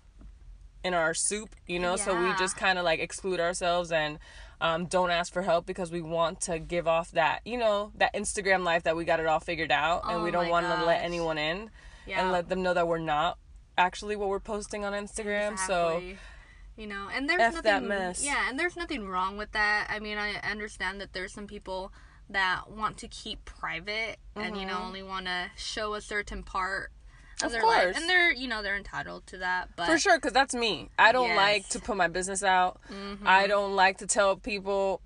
in 0.83 0.93
our 0.93 1.13
soup, 1.13 1.55
you 1.65 1.79
know, 1.79 1.95
so 1.95 2.13
we 2.19 2.33
just 2.35 2.57
kind 2.57 2.77
of 2.77 2.83
like 2.83 2.99
exclude 2.99 3.39
ourselves 3.39 3.89
and 3.89 4.19
um, 4.63 4.85
don't 4.85 5.11
ask 5.11 5.31
for 5.31 5.41
help 5.43 5.65
because 5.67 5.91
we 5.91 6.01
want 6.01 6.39
to 6.41 6.57
give 6.57 6.87
off 6.87 7.11
that, 7.11 7.41
you 7.45 7.57
know, 7.57 7.91
that 7.95 8.13
Instagram 8.15 8.63
life 8.63 8.83
that 8.83 8.95
we 8.95 9.03
got 9.05 9.19
it 9.19 9.27
all 9.27 9.39
figured 9.41 9.71
out 9.71 10.03
and 10.05 10.21
Oh 10.21 10.23
we 10.23 10.31
don't 10.31 10.49
want 10.49 10.65
to 10.65 10.85
let 10.85 11.03
anyone 11.03 11.37
in 11.37 11.69
Yeah. 12.07 12.21
and 12.21 12.31
let 12.31 12.47
them 12.49 12.63
know 12.63 12.73
that 12.73 12.87
we're 12.87 12.97
not 12.97 13.37
actually 13.77 14.15
what 14.15 14.29
we're 14.29 14.39
posting 14.39 14.85
on 14.85 14.93
Instagram. 14.93 15.59
So 15.59 16.01
you 16.77 16.87
know, 16.87 17.07
and 17.13 17.29
there's 17.29 17.41
F 17.41 17.53
nothing. 17.55 17.71
that 17.71 17.83
mess. 17.83 18.23
Yeah, 18.25 18.49
and 18.49 18.57
there's 18.59 18.75
nothing 18.75 19.07
wrong 19.07 19.37
with 19.37 19.51
that. 19.51 19.87
I 19.91 19.99
mean, 19.99 20.17
I 20.17 20.35
understand 20.49 20.99
that 21.01 21.13
there's 21.13 21.31
some 21.33 21.45
people 21.45 21.91
that 22.29 22.71
want 22.71 22.97
to 22.99 23.07
keep 23.09 23.43
private 23.45 24.17
and 24.35 24.57
you 24.57 24.65
know 24.65 24.77
Mhm. 24.77 24.85
only 24.85 25.03
want 25.03 25.25
to 25.27 25.51
show 25.57 25.93
a 25.93 26.01
certain 26.01 26.41
part 26.41 26.91
of, 27.43 27.47
Of 27.47 27.51
their 27.53 27.61
course. 27.61 27.75
life, 27.85 27.97
and 27.97 28.09
they're 28.09 28.31
you 28.31 28.47
know 28.47 28.61
they're 28.63 28.77
entitled 28.77 29.27
to 29.27 29.37
that. 29.39 29.69
But 29.75 29.85
For 29.87 29.97
sure, 29.97 30.17
because 30.17 30.33
that's 30.33 30.53
me. 30.55 30.89
I 30.97 31.11
don't 31.11 31.29
Yes. 31.29 31.37
like 31.37 31.69
to 31.69 31.79
put 31.79 31.97
my 31.97 32.07
business 32.07 32.43
out. 32.43 32.79
Mhm. 32.89 33.25
I 33.25 33.47
don't 33.47 33.75
like 33.75 33.97
to 33.99 34.07
tell 34.07 34.35
people 34.37 35.01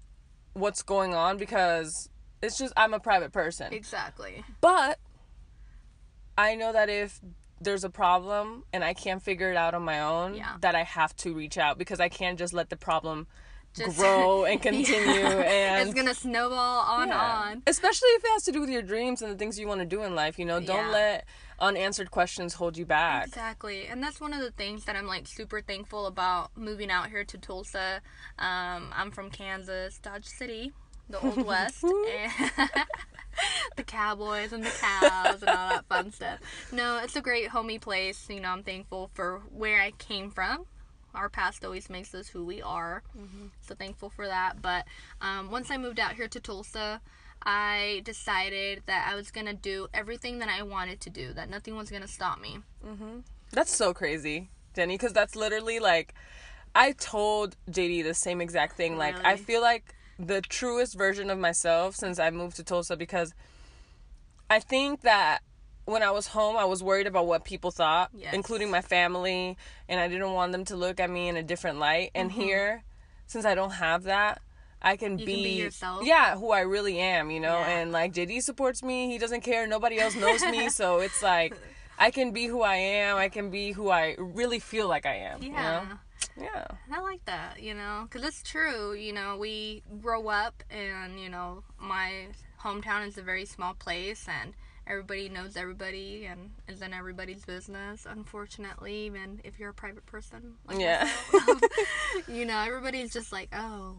what's 0.53 0.81
going 0.83 1.13
on 1.13 1.37
because 1.37 2.09
it's 2.41 2.57
just 2.57 2.73
I'm 2.77 2.93
a 2.93 2.99
private 2.99 3.31
person. 3.31 3.73
exactly. 3.73 4.43
But 4.61 4.99
I 6.37 6.55
know 6.55 6.71
that 6.71 6.89
if 6.89 7.19
there's 7.59 7.83
a 7.83 7.89
problem 7.89 8.63
and 8.71 8.83
I 8.83 8.93
can't 8.93 9.21
figure 9.23 9.49
it 9.51 9.57
out 9.57 9.73
on 9.73 9.81
my 9.83 9.99
own, 9.99 10.35
Yeah. 10.35 10.57
that 10.61 10.75
I 10.75 10.83
have 10.83 11.15
to 11.17 11.33
reach 11.33 11.57
out 11.57 11.77
because 11.79 11.99
I 11.99 12.09
can't 12.09 12.37
just 12.37 12.53
let 12.53 12.69
the 12.69 12.77
problem 12.77 13.27
Just- 13.77 13.97
grow 13.97 14.45
and 14.49 14.61
continue 14.61 15.11
Yeah. 15.21 15.77
and 15.79 15.87
it's 15.89 15.93
gonna 15.97 16.13
snowball 16.13 16.79
on 16.81 17.09
Yeah. 17.09 17.21
on. 17.21 17.63
Especially 17.67 18.09
if 18.09 18.23
it 18.23 18.29
has 18.31 18.43
to 18.43 18.51
do 18.51 18.59
with 18.61 18.69
your 18.69 18.81
dreams 18.81 19.21
and 19.21 19.31
the 19.31 19.37
things 19.37 19.57
you 19.59 19.67
want 19.67 19.79
to 19.79 19.85
do 19.85 20.03
in 20.03 20.15
life, 20.15 20.37
you 20.39 20.45
know, 20.45 20.59
don't 20.59 20.87
Yeah. 20.87 20.91
let 20.91 21.25
unanswered 21.59 22.11
questions 22.11 22.53
hold 22.55 22.77
you 22.77 22.85
back. 22.85 23.27
Exactly. 23.27 23.87
And 23.87 24.03
that's 24.03 24.19
one 24.21 24.33
of 24.33 24.41
the 24.41 24.51
things 24.51 24.85
that 24.85 24.95
I'm 24.95 25.07
like 25.07 25.27
super 25.27 25.61
thankful 25.61 26.05
about 26.05 26.51
moving 26.55 26.91
out 26.91 27.09
here 27.09 27.23
to 27.23 27.37
Tulsa. 27.37 28.01
Um, 28.37 28.91
I'm 28.95 29.11
from 29.11 29.31
Kansas, 29.31 29.97
Dodge 29.97 30.25
City, 30.25 30.71
the 31.09 31.19
Old 31.19 31.43
West. 31.45 31.83
and 31.83 32.31
the 33.75 33.83
cowboys 33.83 34.53
and 34.53 34.63
the 34.63 34.69
cows 34.69 35.41
and 35.41 35.49
all 35.49 35.69
that 35.69 35.85
fun 35.87 36.11
stuff. 36.11 36.39
No, 36.71 36.99
it's 37.03 37.15
a 37.15 37.21
great 37.21 37.47
homey 37.49 37.79
place. 37.79 38.27
You 38.29 38.39
know, 38.41 38.49
I'm 38.49 38.63
thankful 38.63 39.09
for 39.13 39.39
where 39.51 39.79
I 39.81 39.91
came 39.91 40.29
from. 40.31 40.65
Our 41.17 41.29
past 41.29 41.65
always 41.65 41.89
makes 41.89 42.13
us 42.13 42.29
who 42.29 42.45
we 42.45 42.61
are. 42.61 43.01
So 43.61 43.75
thankful 43.75 44.09
for 44.09 44.27
that. 44.27 44.61
But 44.61 44.85
um, 45.21 45.51
once 45.51 45.71
I 45.71 45.77
moved 45.77 45.99
out 45.99 46.13
here 46.13 46.27
to 46.27 46.39
Tulsa, 46.39 47.01
I 47.43 48.01
decided 48.05 48.83
that 48.85 49.07
I 49.11 49.15
was 49.15 49.31
going 49.31 49.47
to 49.47 49.53
do 49.53 49.87
everything 49.93 50.39
that 50.39 50.49
I 50.49 50.61
wanted 50.63 50.99
to 51.01 51.09
do, 51.09 51.33
that 51.33 51.49
nothing 51.49 51.75
was 51.75 51.89
going 51.89 52.01
to 52.03 52.07
stop 52.07 52.39
me. 52.39 52.59
That's 53.51 53.73
so 53.75 53.93
crazy, 53.93 54.49
Jenny, 54.75 54.95
because 54.95 55.13
that's 55.13 55.35
literally 55.35 55.79
like 55.79 56.13
I 56.75 56.91
told 56.93 57.55
JD 57.71 58.03
the 58.03 58.13
same 58.13 58.41
exact 58.41 58.77
thing. 58.77 58.97
Like 58.97 59.15
I 59.25 59.35
feel 59.37 59.61
like 59.61 59.95
the 60.19 60.41
truest 60.41 60.95
version 60.97 61.29
of 61.29 61.37
myself 61.39 61.95
since 61.95 62.19
I 62.19 62.29
moved 62.29 62.55
to 62.57 62.63
Tulsa 62.63 62.95
because 62.97 63.33
I 64.49 64.59
think 64.59 65.01
that 65.01 65.39
when 65.87 66.03
I 66.03 66.11
was 66.11 66.27
home, 66.27 66.57
I 66.57 66.65
was 66.65 66.83
worried 66.83 67.07
about 67.07 67.27
what 67.27 67.43
people 67.45 67.71
thought, 67.71 68.09
Yes. 68.13 68.33
including 68.33 68.69
my 68.69 68.81
family, 68.81 69.57
and 69.87 69.99
I 69.99 70.07
didn't 70.09 70.33
want 70.33 70.51
them 70.51 70.65
to 70.65 70.75
look 70.75 70.99
at 70.99 71.09
me 71.09 71.29
in 71.29 71.37
a 71.37 71.43
different 71.43 71.79
light. 71.79 72.11
And 72.13 72.29
here, 72.31 72.83
since 73.25 73.45
I 73.45 73.55
don't 73.55 73.71
have 73.71 74.03
that, 74.03 74.41
I 74.81 74.97
can 74.97 75.17
Mm-hmm. 75.17 75.19
You 75.21 75.25
be, 75.25 75.33
can 75.33 75.43
be 75.43 75.49
yourself. 75.63 76.05
yeah, 76.05 76.35
who 76.35 76.51
I 76.51 76.59
really 76.61 76.99
am, 76.99 77.31
you 77.31 77.39
know. 77.39 77.57
Yeah. 77.59 77.69
And 77.79 77.91
like 77.93 78.13
JD 78.13 78.41
supports 78.43 78.83
me, 78.83 79.09
he 79.09 79.17
doesn't 79.17 79.41
care, 79.41 79.65
nobody 79.65 79.97
else 79.97 80.15
knows 80.15 80.41
me, 80.43 80.69
so 80.79 80.99
it's 80.99 81.23
like 81.23 81.55
I 81.97 82.11
can 82.11 82.31
be 82.31 82.45
who 82.47 82.61
I 82.61 82.75
am. 82.75 83.17
I 83.17 83.29
can 83.29 83.49
be 83.49 83.71
who 83.71 83.89
I 83.89 84.15
really 84.19 84.59
feel 84.59 84.87
like 84.89 85.05
I 85.05 85.15
am. 85.15 85.41
Yeah. 85.41 85.47
You 85.47 85.87
know? 85.87 85.97
Yeah. 86.39 86.65
I 86.91 86.99
like 86.99 87.23
that, 87.25 87.63
you 87.63 87.73
know, 87.73 88.07
because 88.09 88.27
it's 88.27 88.43
true. 88.43 88.93
You 88.93 89.13
know, 89.13 89.37
we 89.37 89.81
grow 90.01 90.27
up, 90.27 90.63
and 90.69 91.17
you 91.19 91.29
know, 91.29 91.63
my 91.79 92.27
hometown 92.61 93.07
is 93.07 93.17
a 93.17 93.21
very 93.23 93.45
small 93.45 93.73
place, 93.73 94.27
and 94.27 94.53
everybody 94.87 95.29
knows 95.29 95.55
everybody, 95.57 96.25
and 96.25 96.51
is 96.67 96.81
in 96.81 96.93
everybody's 96.93 97.45
business. 97.45 98.05
Unfortunately, 98.09 98.93
even 99.05 99.41
if 99.43 99.59
you're 99.59 99.69
a 99.69 99.73
private 99.73 100.05
person, 100.05 100.55
like 100.67 100.79
Yeah. 100.79 101.09
myself, 101.33 101.61
you 102.27 102.45
know, 102.45 102.59
everybody's 102.59 103.11
just 103.11 103.31
like, 103.31 103.49
oh, 103.53 103.97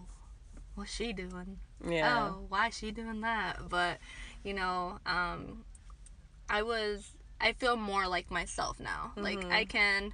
what's 0.75 0.93
she 0.93 1.13
doing? 1.13 1.59
Yeah. 1.87 2.31
oh, 2.31 2.45
why 2.49 2.69
is 2.69 2.77
she 2.77 2.91
doing 2.91 3.21
that? 3.21 3.69
But, 3.69 3.99
you 4.43 4.55
know, 4.55 4.99
um, 5.07 5.65
I 6.49 6.63
was, 6.63 7.13
I 7.41 7.53
feel 7.53 7.77
more 7.77 8.09
like 8.09 8.31
myself 8.31 8.81
now. 8.81 9.13
Like, 9.17 9.45
I 9.51 9.65
can 9.65 10.13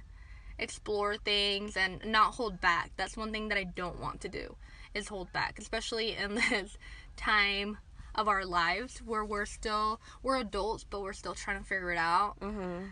explore 0.59 1.17
things 1.17 1.75
and 1.75 2.03
not 2.05 2.33
hold 2.35 2.61
back. 2.61 2.91
That's 2.97 3.17
one 3.17 3.31
thing 3.31 3.49
that 3.49 3.57
I 3.57 3.63
don't 3.63 3.99
want 3.99 4.21
to 4.21 4.29
do, 4.29 4.55
is 4.93 5.07
hold 5.07 5.31
back, 5.33 5.57
especially 5.59 6.15
in 6.15 6.35
this 6.49 6.77
time 7.17 7.77
of 8.17 8.27
our 8.27 8.45
lives 8.45 8.99
where 9.05 9.23
we're 9.25 9.45
still, 9.45 9.99
we're 10.23 10.37
adults, 10.37 10.85
but 10.89 11.01
we're 11.01 11.13
still 11.13 11.33
trying 11.35 11.59
to 11.59 11.65
figure 11.65 11.91
it 11.91 11.97
out. 11.97 12.39
Mm-hmm. 12.39 12.85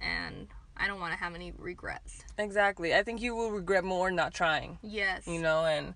And 0.00 0.48
I 0.76 0.86
don't 0.86 1.00
want 1.00 1.12
to 1.12 1.18
have 1.18 1.34
any 1.34 1.52
regrets. 1.56 2.22
Exactly. 2.38 2.94
I 2.94 3.02
think 3.02 3.20
you 3.22 3.34
will 3.34 3.50
regret 3.50 3.84
more 3.84 4.10
not 4.10 4.34
trying. 4.34 4.78
Yes. 4.82 5.26
you 5.26 5.40
know 5.40 5.64
and 5.64 5.94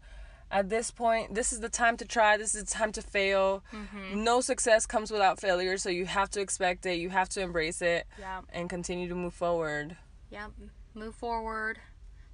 at 0.51 0.71
this 0.71 0.91
point 0.91 1.35
this 1.35 1.53
is 1.53 1.61
the 1.61 1.69
time 1.69 1.99
to 1.99 2.07
try 2.07 2.39
this 2.39 2.55
is 2.55 2.65
the 2.65 2.71
time 2.71 2.91
to 2.93 3.03
fail 3.03 3.63
Mm-hmm. 3.71 4.25
no 4.25 4.41
success 4.41 4.87
comes 4.87 5.11
without 5.11 5.39
failure 5.39 5.77
so 5.77 5.91
you 5.91 6.07
have 6.07 6.31
to 6.31 6.41
expect 6.41 6.87
it 6.87 6.95
you 6.99 7.11
have 7.11 7.29
to 7.31 7.43
embrace 7.43 7.83
it 7.83 8.07
Yeah. 8.19 8.41
and 8.51 8.71
continue 8.71 9.09
to 9.11 9.15
move 9.15 9.35
forward 9.35 9.99
Yep. 10.31 10.53
Move 10.95 11.15
forward. 11.15 11.81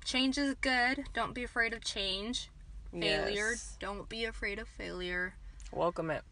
Change 0.04 0.38
is 0.38 0.54
good. 0.60 1.04
Don't 1.12 1.34
be 1.34 1.42
afraid 1.44 1.72
of 1.72 1.82
change. 1.84 2.50
Failure. 2.92 3.50
Yes. 3.50 3.76
Don't 3.80 4.08
be 4.08 4.24
afraid 4.26 4.58
of 4.60 4.68
failure. 4.68 5.34
Welcome 5.76 6.10
it 6.10 6.22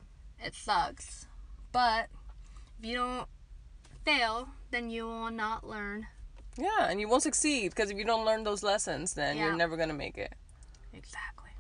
It 0.45 0.55
sucks. 0.55 1.27
But 1.73 2.09
if 2.79 2.85
you 2.89 2.97
don't 2.97 3.29
fail, 4.05 4.49
then 4.71 4.91
you 4.91 5.05
will 5.07 5.31
not 5.31 5.67
learn. 5.67 6.07
yeah 6.59 6.89
and 6.91 7.01
you 7.01 7.09
won't 7.09 7.23
succeed 7.23 7.71
because 7.71 7.91
if 7.91 7.97
you 7.99 8.05
don't 8.05 8.25
learn 8.27 8.45
those 8.45 8.63
lessons 8.63 9.15
then 9.15 9.37
Yeah. 9.37 9.47
you're 9.47 9.57
never 9.57 9.77
gonna 9.77 9.95
make 9.95 10.19
it 10.19 10.35
Exactly. 10.93 11.51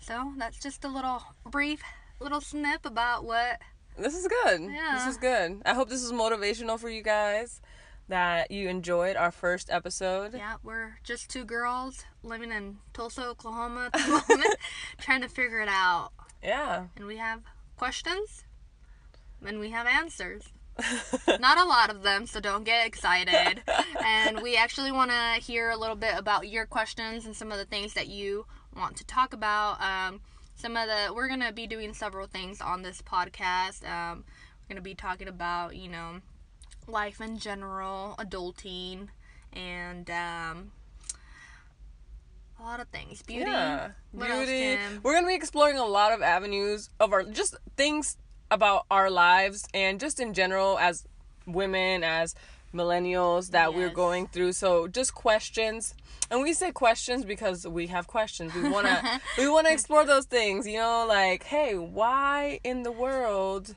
So 0.00 0.32
that's 0.38 0.58
just 0.58 0.84
a 0.84 0.88
little 0.88 1.22
brief 1.44 1.82
little 2.20 2.40
snip 2.40 2.84
about 2.84 3.24
what 3.24 3.60
this 3.96 4.14
is 4.14 4.26
good 4.42 4.62
Yeah. 4.62 4.94
this 4.94 5.06
is 5.06 5.16
good 5.16 5.62
i 5.64 5.74
hope 5.74 5.88
this 5.88 6.02
is 6.02 6.12
motivational 6.12 6.78
for 6.78 6.88
you 6.90 7.02
guys 7.02 7.60
that 8.08 8.50
you 8.50 8.68
enjoyed 8.68 9.16
our 9.16 9.30
first 9.30 9.70
episode 9.70 10.34
yeah, 10.34 10.56
we're 10.64 10.98
just 11.04 11.30
two 11.30 11.44
girls 11.44 12.04
living 12.24 12.50
in 12.50 12.78
Tulsa, 12.92 13.24
Oklahoma 13.26 13.90
at 13.92 13.92
the 13.92 14.08
moment, 14.28 14.56
trying 14.98 15.20
to 15.20 15.28
figure 15.28 15.60
it 15.60 15.68
out. 15.68 16.10
Yeah 16.42 16.86
And 16.96 17.06
we 17.06 17.16
have 17.16 17.42
questions 17.76 18.44
and 19.44 19.58
we 19.58 19.70
have 19.70 19.86
answers. 19.86 20.44
Not 21.40 21.58
a 21.58 21.64
lot 21.64 21.90
of 21.90 22.02
them, 22.02 22.26
so 22.26 22.40
don't 22.40 22.64
get 22.64 22.86
excited. 22.86 23.62
and 24.04 24.40
we 24.40 24.56
actually 24.56 24.92
want 24.92 25.10
to 25.10 25.40
hear 25.40 25.70
a 25.70 25.76
little 25.76 25.96
bit 25.96 26.14
about 26.16 26.48
your 26.48 26.66
questions 26.66 27.26
and 27.26 27.36
some 27.36 27.52
of 27.52 27.58
the 27.58 27.64
things 27.64 27.94
that 27.94 28.08
you 28.08 28.46
want 28.74 28.96
to 28.96 29.04
talk 29.04 29.32
about. 29.32 29.80
Um, 29.80 30.20
some 30.54 30.76
of 30.76 30.86
the 30.88 31.12
we're 31.14 31.28
gonna 31.28 31.52
be 31.52 31.66
doing 31.66 31.94
several 31.94 32.26
things 32.26 32.60
on 32.60 32.82
this 32.82 33.02
podcast. 33.02 33.88
Um, 33.88 34.24
we're 34.62 34.74
gonna 34.74 34.82
be 34.82 34.94
talking 34.94 35.28
about 35.28 35.76
you 35.76 35.88
know 35.88 36.20
life 36.86 37.20
in 37.20 37.38
general, 37.38 38.14
adulting, 38.18 39.08
and 39.52 40.10
um, 40.10 40.72
a 42.60 42.64
lot 42.64 42.80
of 42.80 42.88
things. 42.88 43.22
Beauty. 43.22 43.50
Yeah, 43.50 43.90
What 44.12 44.30
else, 44.30 44.46
beauty. 44.46 44.76
Kim? 44.76 45.00
We're 45.02 45.14
gonna 45.14 45.26
be 45.26 45.34
exploring 45.34 45.78
a 45.78 45.84
lot 45.84 46.12
of 46.12 46.22
avenues 46.22 46.90
of 46.98 47.12
our 47.12 47.22
just 47.22 47.56
things 47.76 48.16
about 48.50 48.86
our 48.90 49.10
lives 49.10 49.66
and 49.72 50.00
just 50.00 50.20
in 50.20 50.34
general 50.34 50.78
as 50.78 51.06
women, 51.46 52.04
as 52.04 52.34
millennials 52.74 53.50
that 53.50 53.74
we're 53.74 53.90
going 53.90 54.26
through. 54.28 54.52
So 54.52 54.86
just 54.88 55.14
questions, 55.14 55.94
and 56.30 56.40
we 56.42 56.52
say 56.52 56.70
questions 56.70 57.24
because 57.24 57.66
we 57.66 57.86
have 57.88 58.06
questions. 58.06 58.54
We 58.54 58.68
wanna 58.68 59.20
we 59.38 59.48
wanna 59.48 59.70
explore 59.70 60.04
those 60.04 60.26
things. 60.26 60.66
You 60.66 60.78
know, 60.78 61.06
like 61.08 61.44
hey, 61.44 61.76
why 61.76 62.60
in 62.64 62.82
the 62.82 62.92
world? 62.92 63.74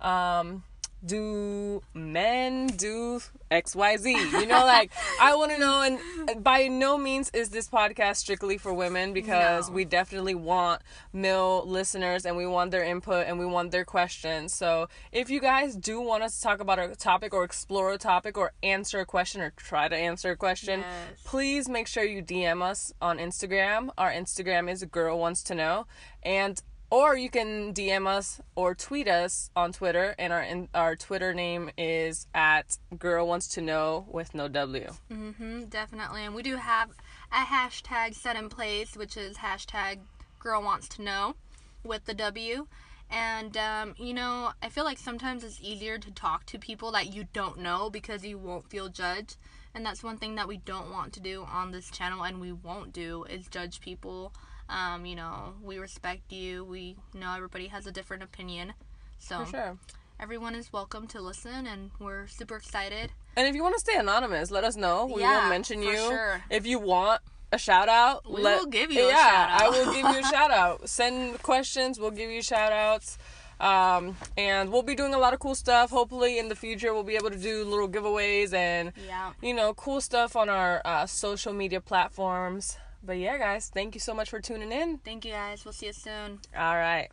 Um, 0.00 0.62
do 1.06 1.82
men 1.94 2.66
do 2.66 3.20
xyz 3.50 4.04
you 4.40 4.46
know 4.46 4.64
like 4.66 4.90
i 5.20 5.34
want 5.36 5.52
to 5.52 5.58
know 5.58 5.80
and 5.82 6.42
by 6.42 6.66
no 6.66 6.98
means 6.98 7.30
is 7.32 7.50
this 7.50 7.68
podcast 7.68 8.16
strictly 8.16 8.58
for 8.58 8.74
women 8.74 9.12
because 9.12 9.68
No. 9.68 9.74
we 9.76 9.84
definitely 9.84 10.34
want 10.34 10.82
male 11.12 11.64
listeners 11.64 12.26
and 12.26 12.36
we 12.36 12.44
want 12.46 12.72
their 12.72 12.82
input 12.82 13.26
and 13.28 13.38
we 13.38 13.46
want 13.46 13.70
their 13.70 13.84
questions 13.84 14.52
so 14.52 14.88
if 15.12 15.30
you 15.30 15.40
guys 15.40 15.76
do 15.76 16.00
want 16.00 16.24
us 16.24 16.36
to 16.36 16.42
talk 16.42 16.60
about 16.60 16.78
a 16.80 16.96
topic 16.96 17.32
or 17.32 17.44
explore 17.44 17.92
a 17.92 17.98
topic 17.98 18.36
or 18.36 18.52
answer 18.64 18.98
a 19.00 19.06
question 19.06 19.40
or 19.40 19.52
try 19.56 19.86
to 19.88 19.96
answer 19.96 20.30
a 20.32 20.36
question 20.36 20.80
Yes. 20.80 21.20
please 21.24 21.68
make 21.68 21.86
sure 21.86 22.02
you 22.04 22.22
dm 22.22 22.62
us 22.62 22.92
on 23.00 23.18
instagram 23.18 23.90
our 23.96 24.10
instagram 24.12 24.68
is 24.70 24.82
girl 24.84 25.18
wants 25.18 25.42
to 25.44 25.54
know 25.54 25.86
and 26.24 26.60
or 26.90 27.16
you 27.16 27.30
can 27.30 27.74
DM 27.74 28.06
us 28.06 28.40
or 28.54 28.74
tweet 28.74 29.08
us 29.08 29.50
on 29.56 29.72
Twitter, 29.72 30.14
and 30.18 30.32
our 30.32 30.42
in, 30.42 30.68
our 30.74 30.96
Twitter 30.96 31.34
name 31.34 31.70
is 31.76 32.26
at 32.34 32.78
girl 32.98 33.26
wants 33.26 33.48
to 33.48 33.60
know 33.60 34.06
with 34.10 34.34
no 34.34 34.48
W. 34.48 34.92
hmm 35.10 35.64
definitely. 35.64 36.24
And 36.24 36.34
we 36.34 36.42
do 36.42 36.56
have 36.56 36.90
a 37.32 37.44
hashtag 37.44 38.14
set 38.14 38.36
in 38.36 38.48
place, 38.48 38.96
which 38.96 39.16
is 39.16 39.38
hashtag 39.38 39.98
girl 40.38 40.62
wants 40.62 40.88
to 40.88 41.02
know 41.02 41.34
with 41.82 42.04
the 42.04 42.14
W. 42.14 42.66
And, 43.08 43.56
um, 43.56 43.94
you 43.98 44.12
know, 44.12 44.52
I 44.62 44.68
feel 44.68 44.84
like 44.84 44.98
sometimes 44.98 45.44
it's 45.44 45.60
easier 45.62 45.98
to 45.98 46.10
talk 46.10 46.44
to 46.46 46.58
people 46.58 46.90
that 46.92 47.12
you 47.12 47.26
don't 47.32 47.58
know 47.58 47.88
because 47.88 48.24
you 48.24 48.36
won't 48.36 48.68
feel 48.68 48.88
judged. 48.88 49.36
And 49.74 49.84
that's 49.86 50.02
one 50.02 50.16
thing 50.18 50.34
that 50.36 50.48
we 50.48 50.56
don't 50.56 50.90
want 50.90 51.12
to 51.12 51.20
do 51.20 51.46
on 51.48 51.70
this 51.70 51.90
channel 51.90 52.24
and 52.24 52.40
we 52.40 52.50
won't 52.50 52.92
do 52.92 53.24
is 53.24 53.46
judge 53.46 53.80
people. 53.80 54.32
Um, 54.68 55.06
you 55.06 55.14
know, 55.16 55.54
we 55.62 55.78
respect 55.78 56.32
you. 56.32 56.64
We 56.64 56.96
know 57.14 57.34
everybody 57.34 57.68
has 57.68 57.86
a 57.86 57.92
different 57.92 58.22
opinion. 58.22 58.72
So 59.18 59.44
For 59.44 59.50
sure. 59.50 59.78
everyone 60.20 60.54
is 60.54 60.72
welcome 60.72 61.06
to 61.08 61.20
listen 61.20 61.66
and 61.66 61.90
we're 61.98 62.26
super 62.26 62.56
excited. 62.56 63.12
And 63.36 63.46
if 63.46 63.54
you 63.54 63.62
want 63.62 63.74
to 63.74 63.80
stay 63.80 63.96
anonymous, 63.96 64.50
let 64.50 64.64
us 64.64 64.76
know. 64.76 65.06
We 65.06 65.20
Yeah, 65.22 65.38
won't 65.38 65.50
mention 65.50 65.82
for 65.82 65.90
you. 65.90 65.96
sure. 65.96 66.42
If 66.50 66.66
you 66.66 66.78
want 66.78 67.22
a 67.52 67.58
shout 67.58 67.88
out, 67.88 68.28
We 68.28 68.42
let, 68.42 68.58
will 68.58 68.66
give 68.66 68.90
you 68.90 69.04
a 69.06 69.08
yeah, 69.08 69.16
shout 69.16 69.50
out. 69.50 69.62
I 69.62 69.68
will 69.70 69.92
give 69.92 70.04
you 70.14 70.18
a 70.20 70.22
shout 70.24 70.50
out. 70.62 70.88
Send 70.88 71.42
questions, 71.42 72.00
we'll 72.00 72.10
give 72.10 72.30
you 72.30 72.42
shout 72.42 72.72
outs. 72.72 73.18
Um, 73.58 74.16
and 74.36 74.70
we'll 74.70 74.82
be 74.82 74.94
doing 74.94 75.14
a 75.14 75.18
lot 75.18 75.32
of 75.32 75.38
cool 75.38 75.54
stuff. 75.54 75.88
Hopefully, 75.90 76.38
in 76.38 76.48
the 76.50 76.54
future, 76.56 76.92
we'll 76.92 77.04
be 77.04 77.16
able 77.16 77.30
to 77.30 77.38
do 77.38 77.64
little 77.64 77.88
giveaways 77.88 78.52
and 78.52 78.92
Yeah. 79.06 79.32
you 79.40 79.54
know, 79.54 79.72
cool 79.72 80.02
stuff 80.02 80.36
on 80.36 80.50
our 80.50 80.82
uh, 80.84 81.06
social 81.06 81.54
media 81.54 81.80
platforms. 81.80 82.76
But 83.06 83.18
yeah, 83.18 83.38
guys, 83.38 83.70
thank 83.72 83.94
you 83.94 84.00
so 84.00 84.12
much 84.12 84.28
for 84.30 84.40
tuning 84.40 84.72
in. 84.72 84.98
Thank 84.98 85.24
you 85.24 85.30
guys. 85.30 85.64
We'll 85.64 85.72
see 85.72 85.86
you 85.86 85.92
soon. 85.92 86.40
All 86.56 86.74
right. 86.74 87.08